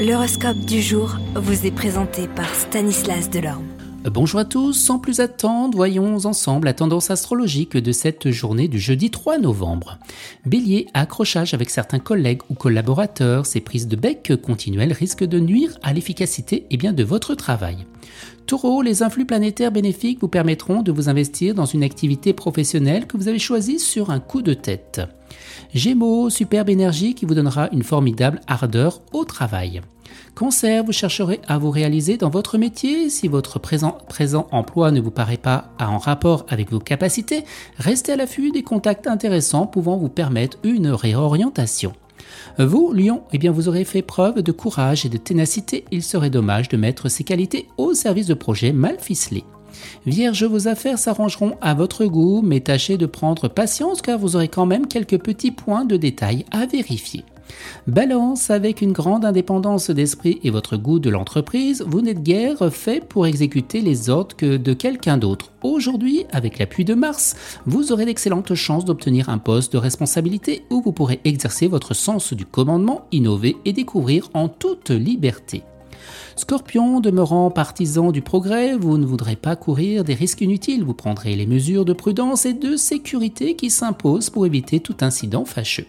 L'horoscope 0.00 0.60
du 0.60 0.80
jour 0.80 1.18
vous 1.34 1.66
est 1.66 1.70
présenté 1.70 2.26
par 2.26 2.54
Stanislas 2.54 3.28
Delorme. 3.28 3.66
Bonjour 4.04 4.40
à 4.40 4.46
tous, 4.46 4.72
sans 4.72 4.98
plus 4.98 5.20
attendre, 5.20 5.76
voyons 5.76 6.24
ensemble 6.24 6.64
la 6.64 6.72
tendance 6.72 7.10
astrologique 7.10 7.76
de 7.76 7.92
cette 7.92 8.30
journée 8.30 8.66
du 8.66 8.78
jeudi 8.78 9.10
3 9.10 9.36
novembre. 9.36 9.98
Bélier, 10.46 10.86
accrochage 10.94 11.52
avec 11.52 11.68
certains 11.68 11.98
collègues 11.98 12.40
ou 12.48 12.54
collaborateurs, 12.54 13.44
ces 13.44 13.60
prises 13.60 13.88
de 13.88 13.96
bec 13.96 14.32
continuelles 14.42 14.94
risquent 14.94 15.26
de 15.26 15.38
nuire 15.38 15.78
à 15.82 15.92
l'efficacité 15.92 16.64
et 16.70 16.78
bien 16.78 16.94
de 16.94 17.04
votre 17.04 17.34
travail. 17.34 17.84
Taureau, 18.46 18.82
les 18.82 19.02
influx 19.02 19.24
planétaires 19.24 19.72
bénéfiques 19.72 20.20
vous 20.20 20.28
permettront 20.28 20.82
de 20.82 20.92
vous 20.92 21.08
investir 21.08 21.54
dans 21.54 21.66
une 21.66 21.84
activité 21.84 22.32
professionnelle 22.32 23.06
que 23.06 23.16
vous 23.16 23.28
avez 23.28 23.38
choisie 23.38 23.78
sur 23.78 24.10
un 24.10 24.20
coup 24.20 24.42
de 24.42 24.54
tête. 24.54 25.00
Gémeaux, 25.74 26.30
superbe 26.30 26.70
énergie 26.70 27.14
qui 27.14 27.26
vous 27.26 27.34
donnera 27.34 27.68
une 27.72 27.84
formidable 27.84 28.40
ardeur 28.46 29.00
au 29.12 29.24
travail. 29.24 29.82
Cancer, 30.34 30.84
vous 30.84 30.92
chercherez 30.92 31.40
à 31.46 31.58
vous 31.58 31.70
réaliser 31.70 32.16
dans 32.16 32.30
votre 32.30 32.58
métier. 32.58 33.10
Si 33.10 33.28
votre 33.28 33.58
présent, 33.58 33.98
présent 34.08 34.48
emploi 34.52 34.90
ne 34.90 35.00
vous 35.00 35.10
paraît 35.10 35.36
pas 35.36 35.70
en 35.78 35.98
rapport 35.98 36.46
avec 36.48 36.70
vos 36.70 36.78
capacités, 36.78 37.44
restez 37.78 38.12
à 38.12 38.16
l'affût 38.16 38.50
des 38.50 38.62
contacts 38.62 39.06
intéressants 39.06 39.66
pouvant 39.66 39.96
vous 39.96 40.08
permettre 40.08 40.58
une 40.62 40.88
réorientation. 40.88 41.92
Vous, 42.58 42.92
Lion, 42.92 43.22
eh 43.32 43.38
bien 43.38 43.52
vous 43.52 43.68
aurez 43.68 43.84
fait 43.84 44.02
preuve 44.02 44.42
de 44.42 44.52
courage 44.52 45.06
et 45.06 45.08
de 45.08 45.16
ténacité. 45.16 45.84
Il 45.90 46.02
serait 46.02 46.30
dommage 46.30 46.68
de 46.68 46.76
mettre 46.76 47.08
ces 47.08 47.24
qualités 47.24 47.66
au 47.76 47.94
service 47.94 48.26
de 48.26 48.34
projets 48.34 48.72
mal 48.72 48.96
ficelés. 48.98 49.44
Vierge, 50.06 50.44
vos 50.44 50.68
affaires 50.68 50.98
s'arrangeront 50.98 51.56
à 51.60 51.74
votre 51.74 52.04
goût, 52.06 52.42
mais 52.42 52.60
tâchez 52.60 52.96
de 52.96 53.06
prendre 53.06 53.48
patience 53.48 54.02
car 54.02 54.18
vous 54.18 54.36
aurez 54.36 54.48
quand 54.48 54.66
même 54.66 54.86
quelques 54.86 55.18
petits 55.18 55.52
points 55.52 55.84
de 55.84 55.96
détail 55.96 56.44
à 56.50 56.66
vérifier. 56.66 57.24
Balance, 57.86 58.50
avec 58.50 58.82
une 58.82 58.92
grande 58.92 59.24
indépendance 59.24 59.90
d'esprit 59.90 60.38
et 60.44 60.50
votre 60.50 60.76
goût 60.76 60.98
de 60.98 61.10
l'entreprise, 61.10 61.84
vous 61.86 62.00
n'êtes 62.00 62.22
guère 62.22 62.72
fait 62.72 63.04
pour 63.04 63.26
exécuter 63.26 63.80
les 63.80 64.10
ordres 64.10 64.36
que 64.36 64.56
de 64.56 64.72
quelqu'un 64.72 65.18
d'autre. 65.18 65.52
Aujourd'hui, 65.62 66.24
avec 66.32 66.58
l'appui 66.58 66.84
de 66.84 66.94
Mars, 66.94 67.36
vous 67.66 67.92
aurez 67.92 68.06
d'excellentes 68.06 68.54
chances 68.54 68.84
d'obtenir 68.84 69.28
un 69.28 69.38
poste 69.38 69.72
de 69.72 69.78
responsabilité 69.78 70.64
où 70.70 70.82
vous 70.82 70.92
pourrez 70.92 71.20
exercer 71.24 71.68
votre 71.68 71.94
sens 71.94 72.32
du 72.32 72.46
commandement, 72.46 73.06
innover 73.12 73.56
et 73.64 73.72
découvrir 73.72 74.28
en 74.34 74.48
toute 74.48 74.90
liberté. 74.90 75.62
Scorpion, 76.36 77.00
demeurant 77.00 77.50
partisan 77.50 78.12
du 78.12 78.22
progrès, 78.22 78.74
vous 78.76 78.96
ne 78.98 79.04
voudrez 79.04 79.36
pas 79.36 79.56
courir 79.56 80.04
des 80.04 80.14
risques 80.14 80.40
inutiles, 80.40 80.84
vous 80.84 80.94
prendrez 80.94 81.36
les 81.36 81.46
mesures 81.46 81.84
de 81.84 81.92
prudence 81.92 82.46
et 82.46 82.54
de 82.54 82.76
sécurité 82.76 83.56
qui 83.56 83.70
s'imposent 83.70 84.30
pour 84.30 84.46
éviter 84.46 84.80
tout 84.80 84.96
incident 85.02 85.44
fâcheux. 85.44 85.86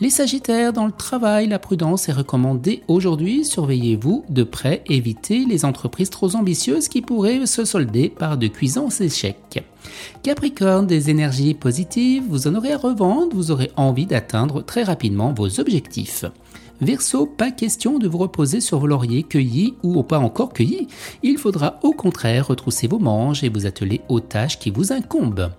Les 0.00 0.10
Sagittaires, 0.10 0.72
dans 0.72 0.86
le 0.86 0.92
travail, 0.92 1.48
la 1.48 1.58
prudence 1.58 2.08
est 2.08 2.12
recommandée 2.12 2.82
aujourd'hui. 2.88 3.44
Surveillez-vous 3.44 4.24
de 4.28 4.42
près, 4.42 4.82
évitez 4.88 5.44
les 5.44 5.64
entreprises 5.64 6.10
trop 6.10 6.34
ambitieuses 6.36 6.88
qui 6.88 7.02
pourraient 7.02 7.46
se 7.46 7.64
solder 7.64 8.08
par 8.08 8.38
de 8.38 8.46
cuisants 8.46 8.88
échecs. 8.88 9.62
Capricorne, 10.22 10.86
des 10.86 11.10
énergies 11.10 11.54
positives, 11.54 12.24
vous 12.28 12.48
en 12.48 12.54
aurez 12.54 12.72
à 12.72 12.78
revendre, 12.78 13.34
vous 13.34 13.50
aurez 13.50 13.70
envie 13.76 14.06
d'atteindre 14.06 14.62
très 14.62 14.82
rapidement 14.82 15.32
vos 15.32 15.60
objectifs. 15.60 16.24
Verseau, 16.80 17.26
pas 17.26 17.50
question 17.50 17.98
de 17.98 18.08
vous 18.08 18.16
reposer 18.16 18.60
sur 18.60 18.78
vos 18.78 18.86
lauriers 18.86 19.22
cueillis 19.22 19.74
ou 19.82 20.02
pas 20.02 20.18
encore 20.18 20.54
cueillis. 20.54 20.88
Il 21.22 21.36
faudra 21.36 21.78
au 21.82 21.92
contraire 21.92 22.48
retrousser 22.48 22.86
vos 22.86 22.98
manches 22.98 23.42
et 23.42 23.50
vous 23.50 23.66
atteler 23.66 24.00
aux 24.08 24.20
tâches 24.20 24.58
qui 24.58 24.70
vous 24.70 24.90
incombent. 24.90 25.50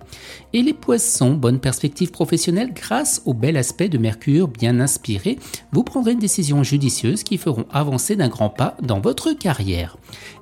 Et 0.54 0.64
les 0.64 0.74
poissons, 0.74 1.34
bonne 1.34 1.60
perspective 1.60 2.10
professionnelle 2.10 2.74
grâce 2.74 3.22
au 3.26 3.36
bel 3.36 3.56
aspect 3.56 3.88
de 3.88 4.00
Mercure 4.00 4.48
bien 4.48 4.80
inspiré, 4.80 5.38
vous 5.72 5.84
prendrez 5.84 6.14
une 6.14 6.20
décision 6.20 6.64
judicieuse 6.64 7.24
qui 7.24 7.38
feront 7.38 7.66
avancer 7.72 8.16
d'un 8.16 8.30
grand 8.30 8.50
pas 8.50 8.76
dans 8.82 9.00
votre 9.00 9.34
carrière. 9.34 9.98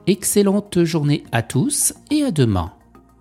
Excellente 0.08 0.86
journée 0.86 1.26
à 1.34 1.42
tous 1.42 1.94
et 2.10 2.24
à 2.24 2.32
demain. 2.32 2.72